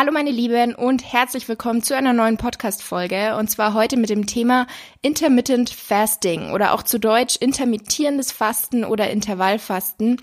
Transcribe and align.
Hallo 0.00 0.12
meine 0.12 0.30
Lieben 0.30 0.76
und 0.76 1.12
herzlich 1.12 1.48
willkommen 1.48 1.82
zu 1.82 1.96
einer 1.96 2.12
neuen 2.12 2.36
Podcast-Folge 2.36 3.34
und 3.34 3.50
zwar 3.50 3.74
heute 3.74 3.96
mit 3.96 4.10
dem 4.10 4.26
Thema 4.26 4.68
Intermittent 5.02 5.70
Fasting 5.70 6.52
oder 6.52 6.72
auch 6.72 6.84
zu 6.84 7.00
Deutsch 7.00 7.34
intermittierendes 7.34 8.30
Fasten 8.30 8.84
oder 8.84 9.10
Intervallfasten. 9.10 10.20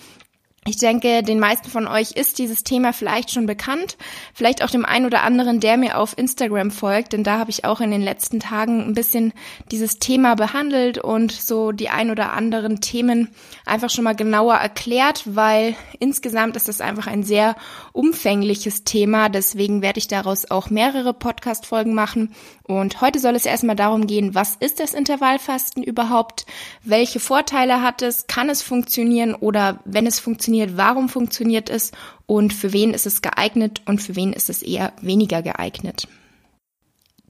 Ich 0.67 0.77
denke, 0.77 1.21
den 1.21 1.37
meisten 1.39 1.69
von 1.69 1.85
euch 1.85 2.13
ist 2.13 2.39
dieses 2.39 2.63
Thema 2.63 2.91
vielleicht 2.91 3.29
schon 3.29 3.45
bekannt, 3.45 3.97
vielleicht 4.33 4.63
auch 4.63 4.71
dem 4.71 4.83
einen 4.83 5.05
oder 5.05 5.21
anderen, 5.21 5.59
der 5.59 5.77
mir 5.77 5.99
auf 5.99 6.17
Instagram 6.17 6.71
folgt, 6.71 7.13
denn 7.13 7.23
da 7.23 7.37
habe 7.37 7.51
ich 7.51 7.65
auch 7.65 7.81
in 7.81 7.91
den 7.91 8.01
letzten 8.01 8.39
Tagen 8.39 8.81
ein 8.81 8.95
bisschen 8.95 9.31
dieses 9.69 9.99
Thema 9.99 10.33
behandelt 10.33 10.97
und 10.97 11.31
so 11.31 11.71
die 11.71 11.89
ein 11.89 12.09
oder 12.09 12.33
anderen 12.33 12.81
Themen 12.81 13.29
einfach 13.67 13.91
schon 13.91 14.05
mal 14.05 14.15
genauer 14.15 14.55
erklärt, 14.55 15.21
weil 15.27 15.75
insgesamt 15.99 16.55
ist 16.55 16.67
das 16.67 16.81
einfach 16.81 17.05
ein 17.05 17.21
sehr 17.21 17.55
umfängliches 17.93 18.83
Thema, 18.85 19.29
deswegen 19.29 19.83
werde 19.83 19.99
ich 19.99 20.07
daraus 20.07 20.49
auch 20.49 20.71
mehrere 20.71 21.13
Podcast 21.13 21.67
Folgen 21.67 21.93
machen 21.93 22.33
und 22.63 23.01
heute 23.01 23.19
soll 23.19 23.35
es 23.35 23.45
erstmal 23.45 23.75
darum 23.75 24.07
gehen, 24.07 24.33
was 24.33 24.55
ist 24.55 24.79
das 24.79 24.95
Intervallfasten 24.95 25.83
überhaupt? 25.83 26.47
Welche 26.83 27.19
Vorteile 27.19 27.83
hat 27.83 28.01
es? 28.01 28.25
Kann 28.25 28.49
es 28.49 28.63
funktionieren 28.63 29.35
oder 29.35 29.79
wenn 29.85 30.07
es 30.07 30.19
funktioniert, 30.19 30.54
warum 30.75 31.09
funktioniert 31.09 31.69
es? 31.69 31.91
Und 32.25 32.53
für 32.53 32.73
wen 32.73 32.93
ist 32.93 33.05
es 33.05 33.21
geeignet 33.21 33.81
und 33.85 34.01
für 34.01 34.15
wen 34.15 34.33
ist 34.33 34.49
es 34.49 34.61
eher 34.61 34.93
weniger 35.01 35.41
geeignet? 35.41 36.07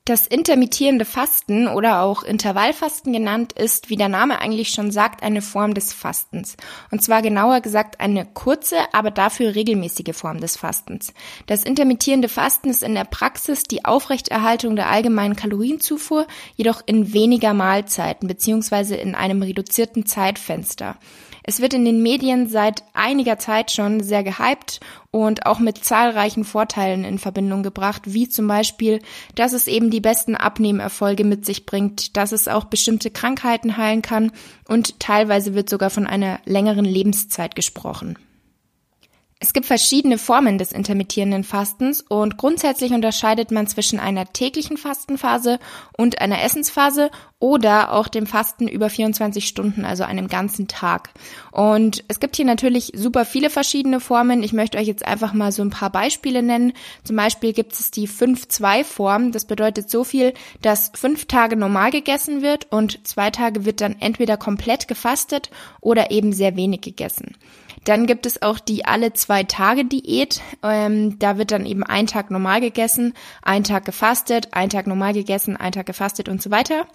Das 0.08 0.28
intermittierende 0.28 1.04
Fasten 1.04 1.68
oder 1.68 2.04
auch 2.04 2.22
Intervallfasten 2.22 3.12
genannt 3.12 3.54
ist, 3.54 3.90
wie 3.90 3.96
der 3.96 4.08
Name 4.08 4.40
eigentlich 4.40 4.70
schon 4.70 4.92
sagt, 4.92 5.24
eine 5.24 5.42
Form 5.42 5.74
des 5.74 5.94
Fastens. 5.94 6.58
Und 6.92 7.02
zwar 7.02 7.24
genauer 7.24 7.62
gesagt 7.62 8.00
eine 8.00 8.24
kurze, 8.24 8.76
aber 8.94 9.10
dafür 9.10 9.56
regelmäßige 9.56 10.16
Form 10.16 10.42
des 10.42 10.58
Fastens. 10.58 11.12
Das 11.48 11.64
intermittierende 11.64 12.30
Fasten 12.30 12.70
ist 12.70 12.84
in 12.84 12.94
der 12.94 13.06
Praxis 13.06 13.64
die 13.64 13.84
Aufrechterhaltung 13.84 14.76
der 14.76 14.92
allgemeinen 14.92 15.36
Kalorienzufuhr, 15.36 16.28
jedoch 16.56 16.84
in 16.86 17.12
weniger 17.12 17.56
Mahlzeiten 17.56 18.28
beziehungsweise 18.28 18.96
in 18.96 19.16
einem 19.16 19.42
reduzierten 19.42 20.06
Zeitfenster. 20.06 20.98
Es 21.48 21.62
wird 21.62 21.76
in 21.76 21.86
den 21.86 22.02
Medien 22.02 22.50
seit 22.50 22.84
einiger 22.94 23.38
Zeit 23.38 23.70
schon 23.70 24.02
sehr 24.02 24.24
gehypt 24.24 24.80
und 25.12 25.46
auch 25.46 25.60
mit 25.60 25.84
zahlreichen 25.86 26.44
Vorteilen 26.44 27.04
in 27.04 27.20
Verbindung 27.20 27.62
gebracht, 27.62 28.02
wie 28.06 28.28
zum 28.28 28.48
Beispiel, 28.48 29.00
dass 29.36 29.54
es 29.54 29.68
eben 29.68 29.92
die 29.96 30.02
besten 30.02 30.36
Abnehmerfolge 30.36 31.24
mit 31.24 31.46
sich 31.46 31.66
bringt, 31.66 32.18
dass 32.18 32.34
es 32.34 32.50
auch 32.50 32.66
bestimmte 32.66 33.12
Krankheiten 33.12 33.78
heilen 33.78 34.02
kann 34.02 34.34
und 34.68 35.00
teilweise 35.00 35.56
wird 35.56 35.70
sogar 35.70 35.90
von 35.90 36.06
einer 36.06 36.40
längeren 36.44 36.84
Lebenszeit 36.84 37.56
gesprochen. 37.56 38.20
Es 39.40 39.54
gibt 39.54 39.66
verschiedene 39.66 40.18
Formen 40.18 40.58
des 40.58 40.74
intermittierenden 40.74 41.46
Fastens 41.46 42.02
und 42.02 42.38
grundsätzlich 42.38 42.92
unterscheidet 42.92 43.52
man 43.52 43.68
zwischen 43.68 44.00
einer 44.00 44.26
täglichen 44.34 44.76
Fastenphase 44.76 45.60
und 45.98 46.20
einer 46.20 46.44
Essensphase 46.44 47.10
oder 47.46 47.94
auch 47.94 48.08
dem 48.08 48.26
Fasten 48.26 48.68
über 48.68 48.90
24 48.90 49.48
Stunden, 49.48 49.86
also 49.86 50.04
einem 50.04 50.30
ganzen 50.30 50.68
Tag. 50.68 51.12
Und 51.52 52.04
es 52.08 52.20
gibt 52.20 52.38
hier 52.38 52.46
natürlich 52.46 52.94
super 52.96 53.24
viele 53.24 53.52
verschiedene 53.52 54.00
Formen. 54.00 54.42
Ich 54.42 54.52
möchte 54.52 54.80
euch 54.80 54.88
jetzt 54.88 55.06
einfach 55.06 55.32
mal 55.32 55.52
so 55.52 55.62
ein 55.62 55.70
paar 55.70 55.92
Beispiele 55.92 56.42
nennen. 56.42 56.74
Zum 57.04 57.16
Beispiel 57.16 57.54
gibt 57.54 57.74
es 57.74 57.92
die 57.92 58.10
5-2-Form. 58.10 59.32
Das 59.32 59.46
bedeutet 59.46 59.92
so 59.92 60.04
viel, 60.04 60.34
dass 60.64 60.92
fünf 60.96 61.28
Tage 61.28 61.56
normal 61.56 61.92
gegessen 61.92 62.42
wird 62.42 62.72
und 62.72 63.06
zwei 63.06 63.30
Tage 63.30 63.64
wird 63.64 63.80
dann 63.80 63.98
entweder 64.00 64.38
komplett 64.38 64.88
gefastet 64.88 65.52
oder 65.82 66.10
eben 66.10 66.34
sehr 66.34 66.56
wenig 66.56 66.82
gegessen. 66.82 67.36
Dann 67.86 68.08
gibt 68.08 68.26
es 68.26 68.42
auch 68.42 68.60
die 68.60 68.86
alle 68.86 69.14
zwei 69.14 69.44
Tage 69.44 69.86
Diät. 69.86 70.42
Ähm, 70.64 71.20
da 71.20 71.38
wird 71.38 71.52
dann 71.52 71.68
eben 71.68 71.84
ein 71.84 72.08
Tag 72.08 72.32
normal 72.32 72.60
gegessen, 72.60 73.14
ein 73.44 73.64
Tag 73.64 73.86
gefastet, 73.86 74.50
ein 74.54 74.70
Tag 74.70 74.88
normal 74.88 75.14
gegessen, 75.14 75.56
ein 75.56 75.72
Tag 75.72 75.86
gefastet 75.86 76.28
und 76.28 76.42
so 76.42 76.50
weiter. 76.50 76.88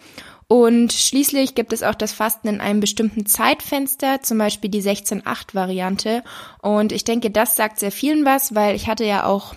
Und 0.52 0.92
schließlich 0.92 1.54
gibt 1.54 1.72
es 1.72 1.84
auch 1.84 1.94
das 1.94 2.10
Fasten 2.10 2.48
in 2.48 2.60
einem 2.60 2.80
bestimmten 2.80 3.24
Zeitfenster, 3.24 4.20
zum 4.22 4.38
Beispiel 4.38 4.68
die 4.68 4.82
16-8-Variante. 4.82 6.24
Und 6.60 6.90
ich 6.90 7.04
denke, 7.04 7.30
das 7.30 7.54
sagt 7.54 7.78
sehr 7.78 7.92
vielen 7.92 8.24
was, 8.24 8.52
weil 8.52 8.74
ich 8.74 8.88
hatte 8.88 9.04
ja 9.04 9.26
auch 9.26 9.54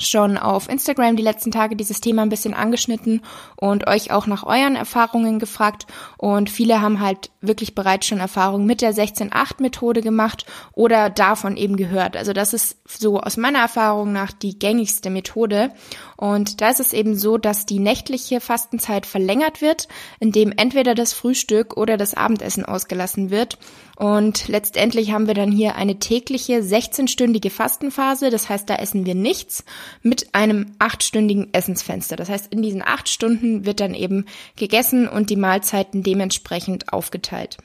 schon 0.00 0.36
auf 0.36 0.68
Instagram 0.68 1.16
die 1.16 1.22
letzten 1.22 1.50
Tage 1.50 1.76
dieses 1.76 2.00
Thema 2.00 2.22
ein 2.22 2.28
bisschen 2.28 2.54
angeschnitten 2.54 3.22
und 3.56 3.86
euch 3.86 4.10
auch 4.10 4.26
nach 4.26 4.44
euren 4.44 4.76
Erfahrungen 4.76 5.38
gefragt. 5.38 5.86
Und 6.16 6.50
viele 6.50 6.80
haben 6.80 7.00
halt 7.00 7.30
wirklich 7.40 7.74
bereits 7.74 8.06
schon 8.06 8.20
Erfahrungen 8.20 8.66
mit 8.66 8.80
der 8.80 8.94
16.8-Methode 8.94 10.02
gemacht 10.02 10.46
oder 10.72 11.10
davon 11.10 11.56
eben 11.56 11.76
gehört. 11.76 12.16
Also 12.16 12.32
das 12.32 12.52
ist 12.54 12.78
so 12.86 13.20
aus 13.20 13.36
meiner 13.36 13.60
Erfahrung 13.60 14.12
nach 14.12 14.32
die 14.32 14.58
gängigste 14.58 15.10
Methode. 15.10 15.72
Und 16.16 16.60
da 16.60 16.70
ist 16.70 16.80
es 16.80 16.92
eben 16.92 17.16
so, 17.16 17.38
dass 17.38 17.66
die 17.66 17.78
nächtliche 17.78 18.40
Fastenzeit 18.40 19.06
verlängert 19.06 19.60
wird, 19.60 19.88
indem 20.18 20.52
entweder 20.54 20.94
das 20.94 21.12
Frühstück 21.12 21.76
oder 21.76 21.96
das 21.96 22.14
Abendessen 22.14 22.64
ausgelassen 22.64 23.30
wird. 23.30 23.58
Und 23.96 24.48
letztendlich 24.48 25.12
haben 25.12 25.26
wir 25.26 25.34
dann 25.34 25.52
hier 25.52 25.76
eine 25.76 25.98
tägliche 25.98 26.60
16-stündige 26.60 27.50
Fastenphase. 27.50 28.30
Das 28.30 28.48
heißt, 28.48 28.68
da 28.68 28.76
essen 28.76 29.04
wir 29.04 29.14
nichts 29.14 29.64
mit 30.02 30.34
einem 30.34 30.66
achtstündigen 30.78 31.52
Essensfenster. 31.52 32.16
Das 32.16 32.28
heißt, 32.28 32.52
in 32.52 32.62
diesen 32.62 32.82
acht 32.82 33.08
Stunden 33.08 33.66
wird 33.66 33.80
dann 33.80 33.94
eben 33.94 34.26
gegessen 34.56 35.08
und 35.08 35.30
die 35.30 35.36
Mahlzeiten 35.36 36.02
dementsprechend 36.02 36.92
aufgeteilt. 36.92 37.58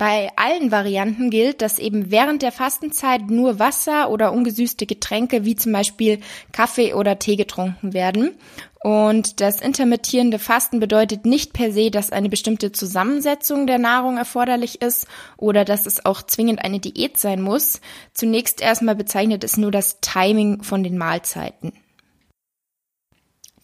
Bei 0.00 0.30
allen 0.36 0.70
Varianten 0.70 1.28
gilt, 1.28 1.60
dass 1.60 1.78
eben 1.78 2.10
während 2.10 2.40
der 2.40 2.52
Fastenzeit 2.52 3.28
nur 3.28 3.58
Wasser 3.58 4.08
oder 4.08 4.32
ungesüßte 4.32 4.86
Getränke 4.86 5.44
wie 5.44 5.56
zum 5.56 5.72
Beispiel 5.72 6.20
Kaffee 6.52 6.94
oder 6.94 7.18
Tee 7.18 7.36
getrunken 7.36 7.92
werden. 7.92 8.30
Und 8.82 9.42
das 9.42 9.60
intermittierende 9.60 10.38
Fasten 10.38 10.80
bedeutet 10.80 11.26
nicht 11.26 11.52
per 11.52 11.70
se, 11.70 11.90
dass 11.90 12.12
eine 12.12 12.30
bestimmte 12.30 12.72
Zusammensetzung 12.72 13.66
der 13.66 13.76
Nahrung 13.76 14.16
erforderlich 14.16 14.80
ist 14.80 15.06
oder 15.36 15.66
dass 15.66 15.84
es 15.84 16.02
auch 16.06 16.22
zwingend 16.22 16.64
eine 16.64 16.80
Diät 16.80 17.18
sein 17.18 17.42
muss. 17.42 17.82
Zunächst 18.14 18.62
erstmal 18.62 18.96
bezeichnet 18.96 19.44
es 19.44 19.58
nur 19.58 19.70
das 19.70 20.00
Timing 20.00 20.62
von 20.62 20.82
den 20.82 20.96
Mahlzeiten. 20.96 21.74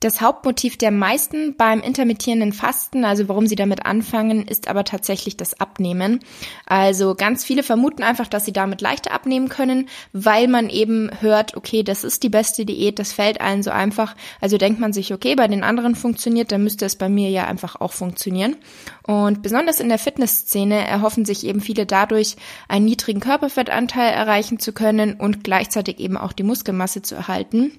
Das 0.01 0.21
Hauptmotiv 0.21 0.77
der 0.77 0.91
meisten 0.91 1.57
beim 1.57 1.81
intermittierenden 1.81 2.53
Fasten, 2.53 3.07
also 3.07 3.29
warum 3.29 3.47
sie 3.47 3.57
damit 3.57 3.87
anfangen, 3.87 4.47
ist 4.47 4.69
aber 4.69 4.85
tatsächlich 4.85 5.39
das 5.39 5.59
Abnehmen. 5.59 6.21
Also 6.67 7.15
ganz 7.15 7.45
viele 7.45 7.63
vermuten 7.63 8.03
einfach, 8.03 8.27
dass 8.27 8.45
sie 8.45 8.53
damit 8.53 8.83
leichter 8.83 9.13
abnehmen 9.13 9.49
können, 9.49 9.89
weil 10.13 10.49
man 10.49 10.69
eben 10.69 11.11
hört, 11.21 11.57
okay, 11.57 11.83
das 11.83 12.05
ist 12.05 12.23
die 12.25 12.29
beste 12.29 12.67
Diät, 12.67 12.99
das 12.99 13.15
fällt 13.15 13.41
allen 13.41 13.63
so 13.63 13.71
einfach. 13.71 14.15
Also 14.39 14.59
denkt 14.59 14.81
man 14.81 14.93
sich, 14.93 15.15
okay, 15.15 15.35
bei 15.35 15.49
den 15.49 15.65
anderen 15.65 15.95
funktioniert, 15.95 16.53
dann 16.53 16.63
müsste 16.63 16.85
es 16.85 16.97
bei 16.97 17.09
mir 17.09 17.31
ja 17.31 17.47
einfach 17.47 17.81
auch 17.81 17.93
funktionieren. 17.93 18.57
Und 19.03 19.43
besonders 19.43 19.81
in 19.81 19.89
der 19.89 19.99
Fitnessszene 19.99 20.87
erhoffen 20.87 21.25
sich 21.25 21.47
eben 21.47 21.63
viele 21.63 21.87
dadurch, 21.87 22.37
einen 22.69 22.85
niedrigen 22.85 23.21
Körperfettanteil 23.21 24.13
erreichen 24.13 24.59
zu 24.59 24.75
können 24.75 25.15
und 25.15 25.43
gleichzeitig 25.43 26.01
eben 26.01 26.19
auch 26.19 26.35
die 26.35 26.43
Muskelmasse 26.43 27.01
zu 27.01 27.15
erhalten. 27.15 27.73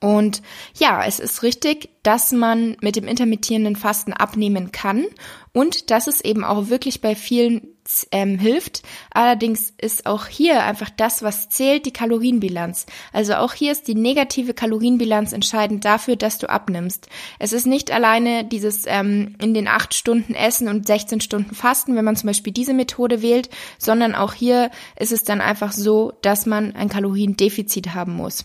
Und 0.00 0.42
ja, 0.78 1.04
es 1.04 1.20
ist 1.20 1.42
richtig, 1.42 1.90
dass 2.02 2.32
man 2.32 2.76
mit 2.80 2.96
dem 2.96 3.06
intermittierenden 3.06 3.76
Fasten 3.76 4.12
abnehmen 4.12 4.72
kann 4.72 5.04
und 5.52 5.90
dass 5.90 6.06
es 6.06 6.20
eben 6.20 6.44
auch 6.44 6.68
wirklich 6.68 7.00
bei 7.00 7.14
vielen 7.14 7.68
ähm, 8.10 8.38
hilft. 8.38 8.82
Allerdings 9.10 9.72
ist 9.76 10.06
auch 10.06 10.26
hier 10.26 10.62
einfach 10.62 10.90
das, 10.90 11.22
was 11.22 11.48
zählt, 11.48 11.84
die 11.84 11.92
Kalorienbilanz. 11.92 12.86
Also 13.12 13.34
auch 13.34 13.52
hier 13.52 13.72
ist 13.72 13.88
die 13.88 13.94
negative 13.94 14.54
Kalorienbilanz 14.54 15.32
entscheidend 15.32 15.84
dafür, 15.84 16.16
dass 16.16 16.38
du 16.38 16.48
abnimmst. 16.48 17.08
Es 17.38 17.52
ist 17.52 17.66
nicht 17.66 17.90
alleine 17.90 18.44
dieses 18.44 18.84
ähm, 18.86 19.34
in 19.40 19.52
den 19.52 19.68
acht 19.68 19.94
Stunden 19.94 20.34
Essen 20.34 20.68
und 20.68 20.86
16 20.86 21.20
Stunden 21.20 21.54
Fasten, 21.54 21.96
wenn 21.96 22.04
man 22.04 22.16
zum 22.16 22.28
Beispiel 22.28 22.52
diese 22.52 22.74
Methode 22.74 23.20
wählt, 23.20 23.50
sondern 23.78 24.14
auch 24.14 24.32
hier 24.32 24.70
ist 24.96 25.12
es 25.12 25.24
dann 25.24 25.40
einfach 25.40 25.72
so, 25.72 26.12
dass 26.22 26.46
man 26.46 26.74
ein 26.76 26.88
Kaloriendefizit 26.88 27.94
haben 27.94 28.14
muss. 28.14 28.44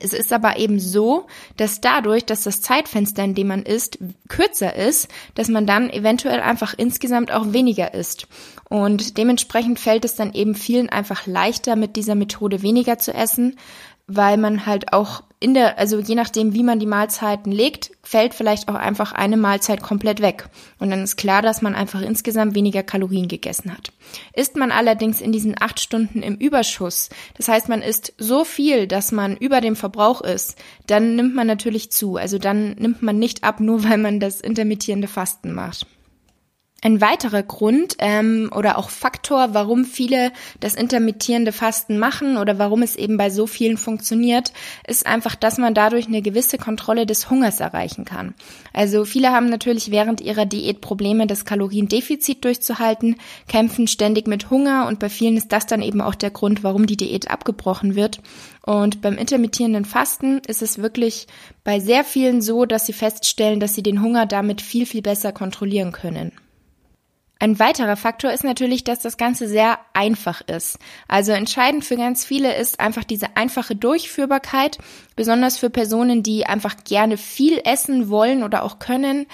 Es 0.00 0.12
ist 0.12 0.32
aber 0.32 0.58
eben 0.58 0.80
so, 0.80 1.26
dass 1.56 1.80
dadurch, 1.80 2.24
dass 2.24 2.42
das 2.42 2.60
Zeitfenster, 2.60 3.24
in 3.24 3.34
dem 3.34 3.48
man 3.48 3.62
isst, 3.62 3.98
kürzer 4.28 4.74
ist, 4.74 5.08
dass 5.34 5.48
man 5.48 5.66
dann 5.66 5.90
eventuell 5.90 6.40
einfach 6.40 6.74
insgesamt 6.76 7.32
auch 7.32 7.52
weniger 7.52 7.94
isst. 7.94 8.26
Und 8.68 9.18
dementsprechend 9.18 9.78
fällt 9.78 10.04
es 10.04 10.16
dann 10.16 10.32
eben 10.32 10.54
vielen 10.54 10.88
einfach 10.88 11.26
leichter, 11.26 11.76
mit 11.76 11.96
dieser 11.96 12.14
Methode 12.14 12.62
weniger 12.62 12.98
zu 12.98 13.12
essen, 13.12 13.56
weil 14.06 14.36
man 14.36 14.66
halt 14.66 14.92
auch 14.92 15.22
in 15.40 15.52
der, 15.52 15.78
also 15.78 15.98
je 15.98 16.14
nachdem, 16.14 16.54
wie 16.54 16.62
man 16.62 16.78
die 16.78 16.86
Mahlzeiten 16.86 17.52
legt, 17.52 17.90
fällt 18.02 18.32
vielleicht 18.32 18.68
auch 18.68 18.74
einfach 18.74 19.12
eine 19.12 19.36
Mahlzeit 19.36 19.82
komplett 19.82 20.22
weg. 20.22 20.48
Und 20.78 20.90
dann 20.90 21.02
ist 21.02 21.16
klar, 21.16 21.42
dass 21.42 21.60
man 21.60 21.74
einfach 21.74 22.00
insgesamt 22.00 22.54
weniger 22.54 22.82
Kalorien 22.82 23.28
gegessen 23.28 23.70
hat. 23.70 23.92
Isst 24.32 24.56
man 24.56 24.72
allerdings 24.72 25.20
in 25.20 25.32
diesen 25.32 25.54
acht 25.60 25.80
Stunden 25.80 26.22
im 26.22 26.36
Überschuss, 26.36 27.10
das 27.36 27.48
heißt, 27.48 27.68
man 27.68 27.82
isst 27.82 28.14
so 28.16 28.44
viel, 28.44 28.86
dass 28.86 29.12
man 29.12 29.36
über 29.36 29.60
dem 29.60 29.76
Verbrauch 29.76 30.22
ist, 30.22 30.56
dann 30.86 31.14
nimmt 31.14 31.34
man 31.34 31.46
natürlich 31.46 31.90
zu. 31.90 32.16
Also 32.16 32.38
dann 32.38 32.72
nimmt 32.78 33.02
man 33.02 33.18
nicht 33.18 33.44
ab, 33.44 33.60
nur 33.60 33.84
weil 33.84 33.98
man 33.98 34.20
das 34.20 34.40
intermittierende 34.40 35.08
Fasten 35.08 35.52
macht. 35.52 35.86
Ein 36.86 37.00
weiterer 37.00 37.42
Grund 37.42 37.96
ähm, 37.98 38.50
oder 38.54 38.76
auch 38.76 38.90
Faktor, 38.90 39.54
warum 39.54 39.86
viele 39.86 40.32
das 40.60 40.74
intermittierende 40.74 41.50
Fasten 41.50 41.96
machen 41.98 42.36
oder 42.36 42.58
warum 42.58 42.82
es 42.82 42.94
eben 42.94 43.16
bei 43.16 43.30
so 43.30 43.46
vielen 43.46 43.78
funktioniert, 43.78 44.52
ist 44.86 45.06
einfach, 45.06 45.34
dass 45.34 45.56
man 45.56 45.72
dadurch 45.72 46.08
eine 46.08 46.20
gewisse 46.20 46.58
Kontrolle 46.58 47.06
des 47.06 47.30
Hungers 47.30 47.60
erreichen 47.60 48.04
kann. 48.04 48.34
Also 48.74 49.06
viele 49.06 49.30
haben 49.30 49.48
natürlich 49.48 49.90
während 49.92 50.20
ihrer 50.20 50.44
Diät 50.44 50.82
Probleme, 50.82 51.26
das 51.26 51.46
Kaloriendefizit 51.46 52.44
durchzuhalten, 52.44 53.16
kämpfen 53.48 53.86
ständig 53.86 54.26
mit 54.26 54.50
Hunger 54.50 54.86
und 54.86 54.98
bei 54.98 55.08
vielen 55.08 55.38
ist 55.38 55.52
das 55.52 55.64
dann 55.64 55.80
eben 55.80 56.02
auch 56.02 56.14
der 56.14 56.32
Grund, 56.32 56.64
warum 56.64 56.86
die 56.86 56.98
Diät 56.98 57.30
abgebrochen 57.30 57.94
wird. 57.94 58.20
Und 58.60 59.00
beim 59.00 59.16
intermittierenden 59.16 59.86
Fasten 59.86 60.42
ist 60.46 60.60
es 60.60 60.76
wirklich 60.76 61.28
bei 61.64 61.80
sehr 61.80 62.04
vielen 62.04 62.42
so, 62.42 62.66
dass 62.66 62.84
sie 62.84 62.92
feststellen, 62.92 63.58
dass 63.58 63.74
sie 63.74 63.82
den 63.82 64.02
Hunger 64.02 64.26
damit 64.26 64.60
viel, 64.60 64.84
viel 64.84 65.00
besser 65.00 65.32
kontrollieren 65.32 65.90
können. 65.90 66.32
Ein 67.40 67.58
weiterer 67.58 67.96
Faktor 67.96 68.32
ist 68.32 68.44
natürlich, 68.44 68.84
dass 68.84 69.00
das 69.00 69.16
Ganze 69.16 69.48
sehr 69.48 69.78
einfach 69.92 70.40
ist. 70.40 70.78
Also 71.08 71.32
entscheidend 71.32 71.84
für 71.84 71.96
ganz 71.96 72.24
viele 72.24 72.56
ist 72.56 72.80
einfach 72.80 73.04
diese 73.04 73.36
einfache 73.36 73.74
Durchführbarkeit, 73.74 74.78
besonders 75.16 75.58
für 75.58 75.68
Personen, 75.68 76.22
die 76.22 76.46
einfach 76.46 76.76
gerne 76.84 77.16
viel 77.16 77.60
essen 77.64 78.08
wollen 78.08 78.44
oder 78.44 78.62
auch 78.62 78.78
können. 78.78 79.26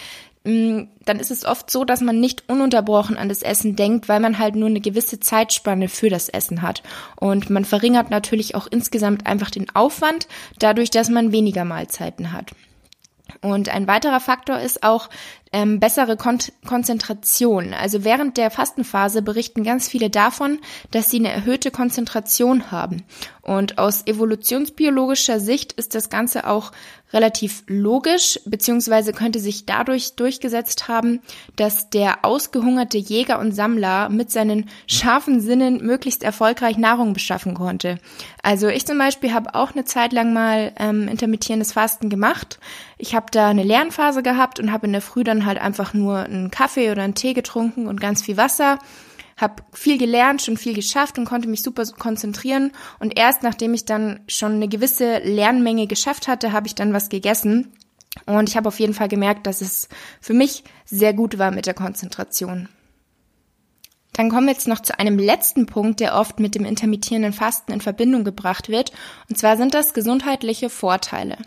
Mm, 0.44 0.84
dann 1.04 1.20
ist 1.20 1.30
es 1.30 1.44
oft 1.44 1.70
so, 1.70 1.84
dass 1.84 2.00
man 2.00 2.18
nicht 2.18 2.48
ununterbrochen 2.48 3.18
an 3.18 3.28
das 3.28 3.42
Essen 3.42 3.76
denkt, 3.76 4.08
weil 4.08 4.20
man 4.20 4.38
halt 4.38 4.56
nur 4.56 4.68
eine 4.68 4.80
gewisse 4.80 5.20
Zeitspanne 5.20 5.88
für 5.88 6.08
das 6.08 6.30
Essen 6.30 6.62
hat. 6.62 6.82
Und 7.16 7.50
man 7.50 7.66
verringert 7.66 8.10
natürlich 8.10 8.54
auch 8.54 8.66
insgesamt 8.66 9.26
einfach 9.26 9.50
den 9.50 9.68
Aufwand, 9.74 10.26
dadurch, 10.58 10.90
dass 10.90 11.10
man 11.10 11.32
weniger 11.32 11.66
Mahlzeiten 11.66 12.32
hat. 12.32 12.52
Und 13.42 13.68
ein 13.68 13.86
weiterer 13.86 14.20
Faktor 14.20 14.58
ist 14.58 14.82
auch 14.82 15.08
ähm, 15.52 15.80
bessere 15.80 16.16
Kon 16.16 16.38
Konzentration. 16.66 17.74
Also 17.74 18.04
während 18.04 18.36
der 18.36 18.50
Fastenphase 18.50 19.22
berichten 19.22 19.64
ganz 19.64 19.88
viele 19.88 20.10
davon, 20.10 20.58
dass 20.90 21.10
sie 21.10 21.18
eine 21.18 21.30
erhöhte 21.30 21.70
Konzentration 21.70 22.70
haben. 22.70 23.02
Und 23.42 23.78
aus 23.78 24.06
evolutionsbiologischer 24.06 25.40
Sicht 25.40 25.72
ist 25.72 25.94
das 25.94 26.08
Ganze 26.10 26.46
auch 26.46 26.72
relativ 27.12 27.64
logisch, 27.66 28.38
beziehungsweise 28.44 29.12
könnte 29.12 29.40
sich 29.40 29.66
dadurch 29.66 30.14
durchgesetzt 30.14 30.88
haben, 30.88 31.20
dass 31.56 31.90
der 31.90 32.24
ausgehungerte 32.24 32.98
Jäger 32.98 33.38
und 33.40 33.52
Sammler 33.52 34.08
mit 34.08 34.30
seinen 34.30 34.68
scharfen 34.86 35.40
Sinnen 35.40 35.84
möglichst 35.84 36.22
erfolgreich 36.22 36.78
Nahrung 36.78 37.12
beschaffen 37.12 37.54
konnte. 37.54 37.98
Also 38.42 38.68
ich 38.68 38.86
zum 38.86 38.98
Beispiel 38.98 39.34
habe 39.34 39.54
auch 39.54 39.72
eine 39.72 39.84
Zeit 39.84 40.12
lang 40.12 40.32
mal 40.32 40.72
ähm, 40.78 41.08
intermittierendes 41.08 41.72
Fasten 41.72 42.08
gemacht. 42.08 42.58
Ich 42.98 43.14
habe 43.14 43.26
da 43.32 43.48
eine 43.48 43.64
Lernphase 43.64 44.22
gehabt 44.22 44.60
und 44.60 44.70
habe 44.70 44.86
in 44.86 44.92
der 44.92 45.02
Früh 45.02 45.24
dann 45.24 45.39
halt 45.46 45.58
einfach 45.58 45.94
nur 45.94 46.18
einen 46.18 46.50
Kaffee 46.50 46.90
oder 46.90 47.02
einen 47.02 47.14
Tee 47.14 47.34
getrunken 47.34 47.86
und 47.86 48.00
ganz 48.00 48.22
viel 48.22 48.36
Wasser 48.36 48.78
habe 49.40 49.62
viel 49.72 49.98
gelernt, 49.98 50.42
schon 50.42 50.56
viel 50.56 50.74
geschafft 50.74 51.18
und 51.18 51.24
konnte 51.24 51.48
mich 51.48 51.62
super 51.62 51.84
konzentrieren. 51.98 52.72
Und 52.98 53.18
erst 53.18 53.42
nachdem 53.42 53.74
ich 53.74 53.84
dann 53.84 54.20
schon 54.26 54.52
eine 54.52 54.68
gewisse 54.68 55.18
Lernmenge 55.18 55.86
geschafft 55.86 56.28
hatte, 56.28 56.52
habe 56.52 56.66
ich 56.66 56.74
dann 56.74 56.92
was 56.92 57.08
gegessen. 57.08 57.72
Und 58.26 58.48
ich 58.48 58.56
habe 58.56 58.68
auf 58.68 58.78
jeden 58.80 58.94
Fall 58.94 59.08
gemerkt, 59.08 59.46
dass 59.46 59.60
es 59.60 59.88
für 60.20 60.34
mich 60.34 60.64
sehr 60.84 61.14
gut 61.14 61.38
war 61.38 61.50
mit 61.50 61.66
der 61.66 61.74
Konzentration. 61.74 62.68
Dann 64.12 64.28
kommen 64.28 64.46
wir 64.46 64.52
jetzt 64.52 64.68
noch 64.68 64.80
zu 64.80 64.98
einem 64.98 65.18
letzten 65.18 65.66
Punkt, 65.66 66.00
der 66.00 66.16
oft 66.16 66.40
mit 66.40 66.54
dem 66.54 66.64
intermittierenden 66.64 67.32
Fasten 67.32 67.72
in 67.72 67.80
Verbindung 67.80 68.24
gebracht 68.24 68.68
wird. 68.68 68.92
Und 69.28 69.38
zwar 69.38 69.56
sind 69.56 69.72
das 69.72 69.94
gesundheitliche 69.94 70.68
Vorteile. 70.68 71.38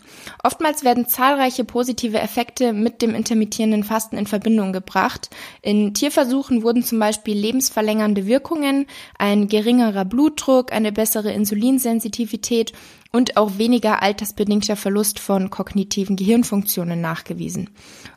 Oftmals 0.42 0.82
werden 0.82 1.06
zahlreiche 1.06 1.64
positive 1.64 2.18
Effekte 2.18 2.72
mit 2.72 3.02
dem 3.02 3.14
intermittierenden 3.14 3.84
Fasten 3.84 4.16
in 4.16 4.26
Verbindung 4.26 4.72
gebracht. 4.72 5.28
In 5.60 5.92
Tierversuchen 5.92 6.62
wurden 6.62 6.82
zum 6.82 6.98
Beispiel 6.98 7.36
lebensverlängernde 7.36 8.26
Wirkungen, 8.26 8.86
ein 9.18 9.48
geringerer 9.48 10.06
Blutdruck, 10.06 10.72
eine 10.72 10.90
bessere 10.90 11.32
Insulinsensitivität 11.32 12.72
und 13.14 13.36
auch 13.36 13.58
weniger 13.58 14.02
altersbedingter 14.02 14.74
Verlust 14.74 15.20
von 15.20 15.48
kognitiven 15.48 16.16
Gehirnfunktionen 16.16 17.00
nachgewiesen. 17.00 17.70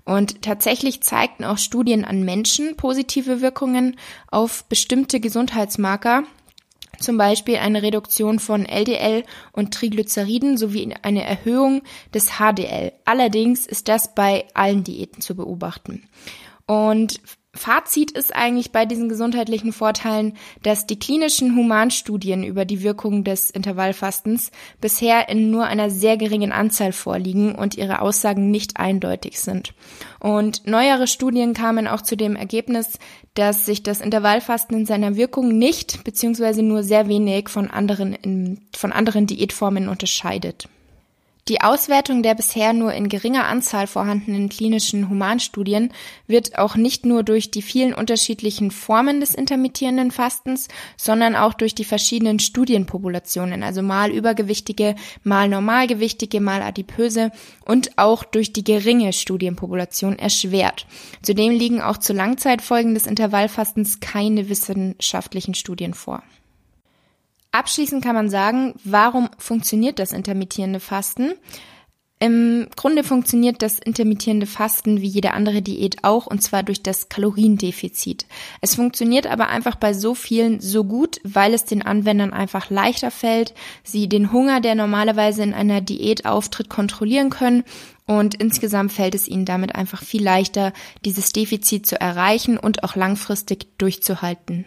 Und 0.05 0.41
tatsächlich 0.41 1.03
zeigten 1.03 1.43
auch 1.43 1.59
Studien 1.59 2.03
an 2.03 2.23
Menschen 2.23 2.75
positive 2.77 3.39
Wirkungen 3.39 3.95
auf 4.31 4.63
bestimmte 4.63 5.19
Gesundheitsmarker, 5.19 6.23
zum 6.99 7.15
Beispiel 7.15 7.57
eine 7.57 7.83
Reduktion 7.83 8.39
von 8.39 8.65
LDL 8.65 9.23
und 9.51 9.71
Triglyceriden 9.71 10.57
sowie 10.57 10.91
eine 11.03 11.23
Erhöhung 11.23 11.83
des 12.11 12.39
HDL. 12.39 12.91
Allerdings 13.05 13.67
ist 13.67 13.89
das 13.89 14.15
bei 14.15 14.45
allen 14.55 14.83
Diäten 14.83 15.21
zu 15.21 15.35
beobachten. 15.35 16.09
Und 16.65 17.21
Fazit 17.57 18.11
ist 18.11 18.35
eigentlich 18.35 18.71
bei 18.71 18.85
diesen 18.85 19.09
gesundheitlichen 19.09 19.73
Vorteilen, 19.73 20.37
dass 20.63 20.85
die 20.85 20.99
klinischen 20.99 21.55
Humanstudien 21.55 22.43
über 22.43 22.63
die 22.63 22.83
Wirkung 22.83 23.23
des 23.23 23.49
Intervallfastens 23.49 24.51
bisher 24.79 25.27
in 25.29 25.51
nur 25.51 25.65
einer 25.65 25.89
sehr 25.89 26.17
geringen 26.17 26.51
Anzahl 26.51 26.93
vorliegen 26.93 27.55
und 27.55 27.75
ihre 27.75 28.01
Aussagen 28.01 28.51
nicht 28.51 28.77
eindeutig 28.77 29.39
sind. 29.39 29.73
Und 30.19 30.65
neuere 30.67 31.07
Studien 31.07 31.53
kamen 31.53 31.87
auch 31.87 32.01
zu 32.01 32.15
dem 32.15 32.35
Ergebnis, 32.35 32.99
dass 33.33 33.65
sich 33.65 33.83
das 33.83 34.01
Intervallfasten 34.01 34.77
in 34.77 34.85
seiner 34.85 35.15
Wirkung 35.15 35.57
nicht 35.57 36.03
bzw. 36.03 36.61
nur 36.61 36.83
sehr 36.83 37.07
wenig 37.07 37.49
von 37.49 37.69
anderen, 37.69 38.67
von 38.75 38.91
anderen 38.91 39.27
Diätformen 39.27 39.89
unterscheidet. 39.89 40.69
Die 41.49 41.61
Auswertung 41.61 42.23
der 42.23 42.35
bisher 42.35 42.73
nur 42.73 42.91
in 42.93 43.07
geringer 43.07 43.45
Anzahl 43.45 43.87
vorhandenen 43.87 44.49
klinischen 44.49 45.09
Humanstudien 45.09 45.93
wird 46.27 46.57
auch 46.57 46.75
nicht 46.75 47.05
nur 47.05 47.23
durch 47.23 47.51
die 47.51 47.61
vielen 47.61 47.93
unterschiedlichen 47.93 48.69
Formen 48.69 49.21
des 49.21 49.33
intermittierenden 49.33 50.11
Fastens, 50.11 50.67
sondern 50.97 51.37
auch 51.37 51.53
durch 51.53 51.73
die 51.73 51.85
verschiedenen 51.85 52.39
Studienpopulationen, 52.39 53.63
also 53.63 53.81
mal 53.81 54.11
übergewichtige, 54.11 54.95
mal 55.23 55.47
normalgewichtige, 55.47 56.41
mal 56.41 56.61
adipöse 56.61 57.31
und 57.63 57.97
auch 57.97 58.25
durch 58.25 58.51
die 58.51 58.65
geringe 58.65 59.13
Studienpopulation 59.13 60.19
erschwert. 60.19 60.85
Zudem 61.21 61.53
liegen 61.53 61.81
auch 61.81 61.97
zu 61.97 62.11
Langzeitfolgen 62.11 62.93
des 62.93 63.07
Intervallfastens 63.07 64.01
keine 64.01 64.49
wissenschaftlichen 64.49 65.53
Studien 65.53 65.93
vor. 65.93 66.23
Abschließend 67.57 68.03
kann 68.03 68.13
man 68.13 68.29
sagen, 68.29 68.75
warum 68.83 69.29
funktioniert 69.39 69.97
das 69.97 70.11
intermittierende 70.11 70.79
Fasten? 70.79 71.31
Im 72.19 72.67
Grunde 72.75 73.03
funktioniert 73.03 73.63
das 73.63 73.79
intermittierende 73.79 74.45
Fasten 74.45 75.01
wie 75.01 75.07
jede 75.07 75.33
andere 75.33 75.63
Diät 75.63 76.03
auch, 76.03 76.27
und 76.27 76.43
zwar 76.43 76.61
durch 76.61 76.83
das 76.83 77.09
Kaloriendefizit. 77.09 78.27
Es 78.61 78.75
funktioniert 78.75 79.25
aber 79.25 79.47
einfach 79.47 79.75
bei 79.75 79.93
so 79.93 80.13
vielen 80.13 80.59
so 80.59 80.83
gut, 80.83 81.19
weil 81.23 81.55
es 81.55 81.65
den 81.65 81.81
Anwendern 81.81 82.31
einfach 82.31 82.69
leichter 82.69 83.09
fällt, 83.09 83.55
sie 83.83 84.07
den 84.07 84.31
Hunger, 84.31 84.61
der 84.61 84.75
normalerweise 84.75 85.41
in 85.41 85.55
einer 85.55 85.81
Diät 85.81 86.27
auftritt, 86.27 86.69
kontrollieren 86.69 87.31
können 87.31 87.63
und 88.05 88.35
insgesamt 88.35 88.91
fällt 88.91 89.15
es 89.15 89.27
ihnen 89.27 89.45
damit 89.45 89.73
einfach 89.73 90.03
viel 90.03 90.23
leichter, 90.23 90.73
dieses 91.05 91.31
Defizit 91.31 91.87
zu 91.87 91.99
erreichen 91.99 92.59
und 92.59 92.83
auch 92.83 92.95
langfristig 92.95 93.65
durchzuhalten. 93.79 94.65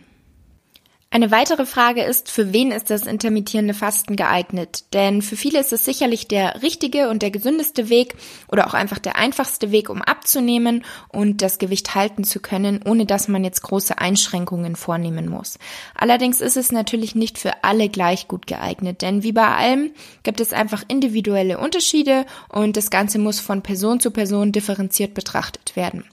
Eine 1.12 1.32
weitere 1.32 1.66
Frage 1.66 2.04
ist, 2.04 2.30
für 2.30 2.52
wen 2.52 2.70
ist 2.70 2.88
das 2.88 3.04
intermittierende 3.04 3.74
Fasten 3.74 4.14
geeignet? 4.14 4.84
Denn 4.92 5.22
für 5.22 5.34
viele 5.34 5.58
ist 5.58 5.72
es 5.72 5.84
sicherlich 5.84 6.28
der 6.28 6.62
richtige 6.62 7.08
und 7.08 7.22
der 7.22 7.32
gesündeste 7.32 7.88
Weg 7.88 8.14
oder 8.46 8.68
auch 8.68 8.74
einfach 8.74 9.00
der 9.00 9.16
einfachste 9.16 9.72
Weg, 9.72 9.90
um 9.90 10.02
abzunehmen 10.02 10.84
und 11.08 11.42
das 11.42 11.58
Gewicht 11.58 11.96
halten 11.96 12.22
zu 12.22 12.38
können, 12.38 12.80
ohne 12.84 13.06
dass 13.06 13.26
man 13.26 13.42
jetzt 13.42 13.62
große 13.62 13.98
Einschränkungen 13.98 14.76
vornehmen 14.76 15.28
muss. 15.28 15.58
Allerdings 15.96 16.40
ist 16.40 16.56
es 16.56 16.70
natürlich 16.70 17.16
nicht 17.16 17.38
für 17.38 17.64
alle 17.64 17.88
gleich 17.88 18.28
gut 18.28 18.46
geeignet, 18.46 19.02
denn 19.02 19.24
wie 19.24 19.32
bei 19.32 19.48
allem 19.48 19.90
gibt 20.22 20.40
es 20.40 20.52
einfach 20.52 20.84
individuelle 20.86 21.58
Unterschiede 21.58 22.24
und 22.48 22.76
das 22.76 22.88
Ganze 22.88 23.18
muss 23.18 23.40
von 23.40 23.62
Person 23.62 23.98
zu 23.98 24.12
Person 24.12 24.52
differenziert 24.52 25.14
betrachtet 25.14 25.74
werden. 25.74 26.04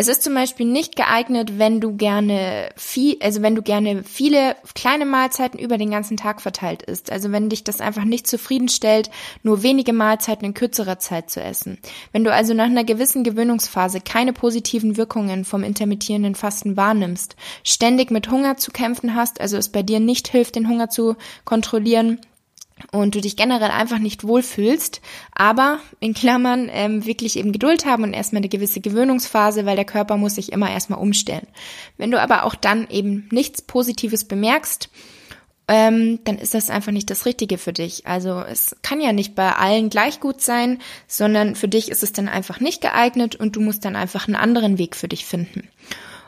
Es 0.00 0.08
ist 0.08 0.22
zum 0.22 0.32
Beispiel 0.32 0.64
nicht 0.64 0.96
geeignet, 0.96 1.58
wenn 1.58 1.78
du 1.78 1.94
gerne 1.94 2.70
viel, 2.74 3.18
also 3.20 3.42
wenn 3.42 3.54
du 3.54 3.60
gerne 3.60 4.02
viele 4.02 4.56
kleine 4.74 5.04
Mahlzeiten 5.04 5.60
über 5.60 5.76
den 5.76 5.90
ganzen 5.90 6.16
Tag 6.16 6.40
verteilt 6.40 6.82
isst. 6.82 7.12
Also 7.12 7.32
wenn 7.32 7.50
dich 7.50 7.64
das 7.64 7.82
einfach 7.82 8.04
nicht 8.04 8.26
zufriedenstellt, 8.26 9.10
nur 9.42 9.62
wenige 9.62 9.92
Mahlzeiten 9.92 10.46
in 10.46 10.54
kürzerer 10.54 10.98
Zeit 10.98 11.28
zu 11.28 11.42
essen. 11.42 11.76
Wenn 12.12 12.24
du 12.24 12.32
also 12.32 12.54
nach 12.54 12.64
einer 12.64 12.84
gewissen 12.84 13.24
Gewöhnungsphase 13.24 14.00
keine 14.00 14.32
positiven 14.32 14.96
Wirkungen 14.96 15.44
vom 15.44 15.62
intermittierenden 15.62 16.34
Fasten 16.34 16.78
wahrnimmst, 16.78 17.36
ständig 17.62 18.10
mit 18.10 18.30
Hunger 18.30 18.56
zu 18.56 18.70
kämpfen 18.70 19.14
hast, 19.14 19.38
also 19.38 19.58
es 19.58 19.68
bei 19.68 19.82
dir 19.82 20.00
nicht 20.00 20.28
hilft, 20.28 20.56
den 20.56 20.70
Hunger 20.70 20.88
zu 20.88 21.16
kontrollieren, 21.44 22.20
und 22.92 23.14
du 23.14 23.20
dich 23.20 23.36
generell 23.36 23.70
einfach 23.70 23.98
nicht 23.98 24.24
wohlfühlst, 24.24 25.00
aber 25.34 25.78
in 26.00 26.14
Klammern 26.14 26.68
ähm, 26.72 27.04
wirklich 27.06 27.36
eben 27.36 27.52
Geduld 27.52 27.86
haben 27.86 28.04
und 28.04 28.12
erstmal 28.12 28.40
eine 28.40 28.48
gewisse 28.48 28.80
Gewöhnungsphase, 28.80 29.66
weil 29.66 29.76
der 29.76 29.84
Körper 29.84 30.16
muss 30.16 30.34
sich 30.34 30.52
immer 30.52 30.70
erstmal 30.70 31.00
umstellen. 31.00 31.46
Wenn 31.96 32.10
du 32.10 32.20
aber 32.20 32.44
auch 32.44 32.54
dann 32.54 32.88
eben 32.88 33.28
nichts 33.30 33.62
Positives 33.62 34.24
bemerkst, 34.24 34.90
ähm, 35.70 36.18
dann 36.24 36.36
ist 36.38 36.54
das 36.54 36.68
einfach 36.68 36.90
nicht 36.90 37.10
das 37.10 37.26
Richtige 37.26 37.56
für 37.56 37.72
dich. 37.72 38.04
Also 38.04 38.40
es 38.40 38.74
kann 38.82 39.00
ja 39.00 39.12
nicht 39.12 39.36
bei 39.36 39.52
allen 39.52 39.88
gleich 39.88 40.18
gut 40.18 40.40
sein, 40.40 40.80
sondern 41.06 41.54
für 41.54 41.68
dich 41.68 41.90
ist 41.90 42.02
es 42.02 42.12
dann 42.12 42.28
einfach 42.28 42.58
nicht 42.58 42.80
geeignet 42.80 43.36
und 43.36 43.54
du 43.54 43.60
musst 43.60 43.84
dann 43.84 43.94
einfach 43.94 44.26
einen 44.26 44.34
anderen 44.34 44.78
Weg 44.78 44.96
für 44.96 45.06
dich 45.06 45.24
finden. 45.24 45.68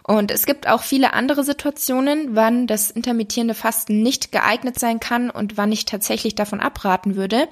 Und 0.05 0.31
es 0.31 0.47
gibt 0.47 0.69
auch 0.69 0.83
viele 0.83 1.13
andere 1.13 1.45
Situationen, 1.45 2.35
wann 2.35 2.67
das 2.67 2.91
intermittierende 2.91 3.55
Fasten 3.55 4.03
nicht 4.03 4.33
geeignet 4.33 4.79
sein 4.79 4.99
kann 4.99 5.31
und 5.31 5.57
wann 5.57 5.71
ich 5.71 5.85
tatsächlich 5.85 6.35
davon 6.35 6.61
abraten 6.61 7.15
würde. 7.15 7.49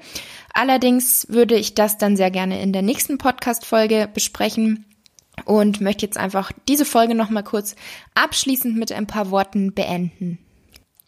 Allerdings 0.53 1.27
würde 1.29 1.55
ich 1.55 1.75
das 1.75 1.97
dann 1.97 2.17
sehr 2.17 2.31
gerne 2.31 2.61
in 2.61 2.73
der 2.73 2.83
nächsten 2.83 3.19
Podcast-Folge 3.19 4.09
besprechen 4.13 4.85
und 5.45 5.81
möchte 5.81 6.05
jetzt 6.05 6.19
einfach 6.19 6.51
diese 6.69 6.85
Folge 6.85 7.15
nochmal 7.15 7.45
kurz 7.45 7.77
abschließend 8.15 8.77
mit 8.77 8.91
ein 8.93 9.07
paar 9.07 9.31
Worten 9.31 9.73
beenden. 9.73 10.39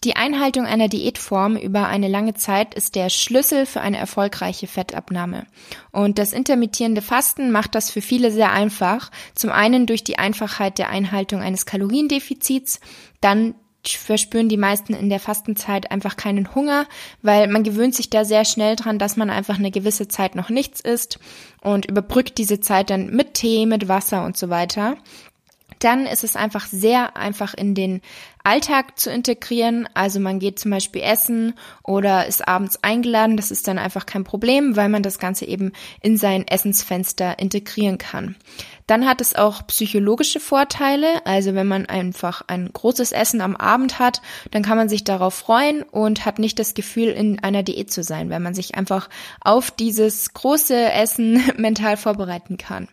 Die 0.04 0.16
Einhaltung 0.16 0.66
einer 0.66 0.88
Diätform 0.88 1.56
über 1.56 1.86
eine 1.86 2.08
lange 2.08 2.34
Zeit 2.34 2.74
ist 2.74 2.96
der 2.96 3.08
Schlüssel 3.08 3.66
für 3.66 3.80
eine 3.80 3.98
erfolgreiche 3.98 4.66
Fettabnahme. 4.66 5.46
Und 5.92 6.18
das 6.18 6.32
intermittierende 6.32 7.02
Fasten 7.02 7.52
macht 7.52 7.76
das 7.76 7.90
für 7.90 8.02
viele 8.02 8.32
sehr 8.32 8.50
einfach. 8.50 9.12
Zum 9.36 9.50
einen 9.50 9.86
durch 9.86 10.02
die 10.02 10.18
Einfachheit 10.18 10.78
der 10.78 10.90
Einhaltung 10.90 11.40
eines 11.40 11.66
Kaloriendefizits, 11.66 12.80
dann 13.20 13.54
verspüren 13.84 14.48
die 14.48 14.56
meisten 14.56 14.94
in 14.94 15.08
der 15.08 15.20
Fastenzeit 15.20 15.90
einfach 15.90 16.16
keinen 16.16 16.54
Hunger, 16.54 16.86
weil 17.20 17.48
man 17.48 17.64
gewöhnt 17.64 17.94
sich 17.94 18.10
da 18.10 18.24
sehr 18.24 18.44
schnell 18.44 18.76
dran, 18.76 18.98
dass 18.98 19.16
man 19.16 19.30
einfach 19.30 19.58
eine 19.58 19.70
gewisse 19.70 20.08
Zeit 20.08 20.34
noch 20.34 20.50
nichts 20.50 20.80
isst 20.80 21.18
und 21.60 21.86
überbrückt 21.86 22.38
diese 22.38 22.60
Zeit 22.60 22.90
dann 22.90 23.10
mit 23.10 23.34
Tee, 23.34 23.66
mit 23.66 23.88
Wasser 23.88 24.24
und 24.24 24.36
so 24.36 24.50
weiter 24.50 24.96
dann 25.82 26.06
ist 26.06 26.22
es 26.22 26.36
einfach 26.36 26.66
sehr 26.66 27.16
einfach 27.16 27.54
in 27.54 27.74
den 27.74 28.00
Alltag 28.44 28.98
zu 28.98 29.10
integrieren. 29.10 29.88
Also 29.94 30.20
man 30.20 30.38
geht 30.38 30.58
zum 30.58 30.70
Beispiel 30.70 31.02
essen 31.02 31.54
oder 31.82 32.26
ist 32.26 32.46
abends 32.46 32.82
eingeladen. 32.82 33.36
Das 33.36 33.50
ist 33.50 33.68
dann 33.68 33.78
einfach 33.78 34.06
kein 34.06 34.24
Problem, 34.24 34.76
weil 34.76 34.88
man 34.88 35.02
das 35.02 35.18
Ganze 35.18 35.46
eben 35.46 35.72
in 36.00 36.16
sein 36.16 36.46
Essensfenster 36.46 37.38
integrieren 37.38 37.98
kann. 37.98 38.36
Dann 38.86 39.06
hat 39.06 39.20
es 39.20 39.34
auch 39.34 39.66
psychologische 39.68 40.40
Vorteile. 40.40 41.24
Also 41.24 41.54
wenn 41.54 41.68
man 41.68 41.86
einfach 41.86 42.42
ein 42.46 42.72
großes 42.72 43.12
Essen 43.12 43.40
am 43.40 43.56
Abend 43.56 43.98
hat, 43.98 44.22
dann 44.50 44.62
kann 44.62 44.76
man 44.76 44.88
sich 44.88 45.04
darauf 45.04 45.34
freuen 45.34 45.82
und 45.82 46.24
hat 46.24 46.38
nicht 46.38 46.58
das 46.58 46.74
Gefühl, 46.74 47.08
in 47.08 47.40
einer 47.40 47.62
Diät 47.62 47.92
zu 47.92 48.02
sein, 48.02 48.30
weil 48.30 48.40
man 48.40 48.54
sich 48.54 48.74
einfach 48.74 49.08
auf 49.40 49.70
dieses 49.70 50.32
große 50.32 50.92
Essen 50.92 51.42
mental 51.56 51.96
vorbereiten 51.96 52.56
kann 52.56 52.88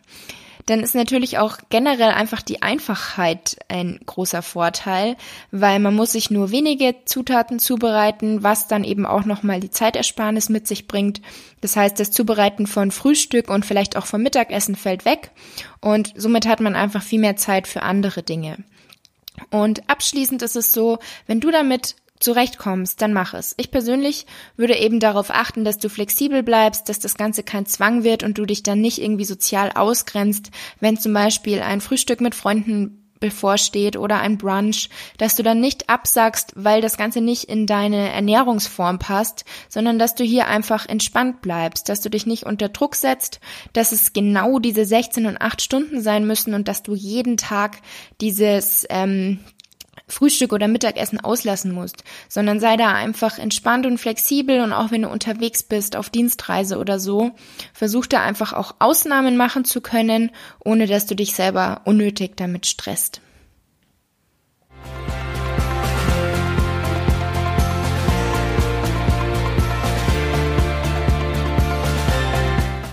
dann 0.70 0.84
ist 0.84 0.94
natürlich 0.94 1.38
auch 1.38 1.58
generell 1.68 2.10
einfach 2.10 2.42
die 2.42 2.62
Einfachheit 2.62 3.58
ein 3.66 3.98
großer 4.06 4.40
Vorteil, 4.40 5.16
weil 5.50 5.80
man 5.80 5.96
muss 5.96 6.12
sich 6.12 6.30
nur 6.30 6.52
wenige 6.52 6.94
Zutaten 7.06 7.58
zubereiten, 7.58 8.44
was 8.44 8.68
dann 8.68 8.84
eben 8.84 9.04
auch 9.04 9.24
nochmal 9.24 9.58
die 9.58 9.70
Zeitersparnis 9.70 10.48
mit 10.48 10.68
sich 10.68 10.86
bringt. 10.86 11.22
Das 11.60 11.74
heißt, 11.74 11.98
das 11.98 12.12
Zubereiten 12.12 12.68
von 12.68 12.92
Frühstück 12.92 13.50
und 13.50 13.66
vielleicht 13.66 13.96
auch 13.96 14.06
vom 14.06 14.22
Mittagessen 14.22 14.76
fällt 14.76 15.04
weg 15.04 15.32
und 15.80 16.12
somit 16.14 16.46
hat 16.46 16.60
man 16.60 16.76
einfach 16.76 17.02
viel 17.02 17.18
mehr 17.18 17.34
Zeit 17.34 17.66
für 17.66 17.82
andere 17.82 18.22
Dinge. 18.22 18.58
Und 19.50 19.90
abschließend 19.90 20.40
ist 20.42 20.54
es 20.54 20.70
so, 20.70 21.00
wenn 21.26 21.40
du 21.40 21.50
damit 21.50 21.96
zurechtkommst, 22.20 23.02
dann 23.02 23.12
mach 23.12 23.34
es. 23.34 23.54
Ich 23.56 23.70
persönlich 23.70 24.26
würde 24.56 24.76
eben 24.76 25.00
darauf 25.00 25.30
achten, 25.30 25.64
dass 25.64 25.78
du 25.78 25.88
flexibel 25.88 26.42
bleibst, 26.42 26.88
dass 26.88 27.00
das 27.00 27.16
Ganze 27.16 27.42
kein 27.42 27.66
Zwang 27.66 28.04
wird 28.04 28.22
und 28.22 28.38
du 28.38 28.46
dich 28.46 28.62
dann 28.62 28.80
nicht 28.80 28.98
irgendwie 28.98 29.24
sozial 29.24 29.72
ausgrenzt, 29.74 30.50
wenn 30.78 30.98
zum 30.98 31.12
Beispiel 31.12 31.60
ein 31.60 31.80
Frühstück 31.80 32.20
mit 32.20 32.34
Freunden 32.34 33.00
bevorsteht 33.20 33.96
oder 33.96 34.18
ein 34.20 34.38
Brunch, 34.38 34.88
dass 35.18 35.36
du 35.36 35.42
dann 35.42 35.60
nicht 35.60 35.88
absagst, 35.90 36.52
weil 36.56 36.80
das 36.80 36.96
Ganze 36.96 37.20
nicht 37.20 37.44
in 37.44 37.66
deine 37.66 38.10
Ernährungsform 38.10 38.98
passt, 38.98 39.44
sondern 39.68 39.98
dass 39.98 40.14
du 40.14 40.24
hier 40.24 40.48
einfach 40.48 40.88
entspannt 40.88 41.42
bleibst, 41.42 41.88
dass 41.88 42.00
du 42.00 42.08
dich 42.08 42.26
nicht 42.26 42.44
unter 42.44 42.70
Druck 42.70 42.96
setzt, 42.96 43.40
dass 43.74 43.92
es 43.92 44.14
genau 44.14 44.58
diese 44.58 44.86
16 44.86 45.26
und 45.26 45.40
8 45.40 45.60
Stunden 45.60 46.00
sein 46.00 46.26
müssen 46.26 46.54
und 46.54 46.66
dass 46.66 46.82
du 46.82 46.94
jeden 46.94 47.36
Tag 47.36 47.82
dieses, 48.20 48.86
ähm, 48.88 49.38
Frühstück 50.10 50.52
oder 50.52 50.68
Mittagessen 50.68 51.20
auslassen 51.20 51.72
musst, 51.72 52.04
sondern 52.28 52.60
sei 52.60 52.76
da 52.76 52.92
einfach 52.92 53.38
entspannt 53.38 53.86
und 53.86 53.98
flexibel 53.98 54.60
und 54.60 54.72
auch 54.72 54.90
wenn 54.90 55.02
du 55.02 55.08
unterwegs 55.08 55.62
bist 55.62 55.96
auf 55.96 56.10
Dienstreise 56.10 56.78
oder 56.78 56.98
so, 56.98 57.32
versuch 57.72 58.06
da 58.06 58.22
einfach 58.22 58.52
auch 58.52 58.74
Ausnahmen 58.78 59.36
machen 59.36 59.64
zu 59.64 59.80
können, 59.80 60.30
ohne 60.64 60.86
dass 60.86 61.06
du 61.06 61.14
dich 61.14 61.34
selber 61.34 61.82
unnötig 61.84 62.36
damit 62.36 62.66
stresst. 62.66 63.20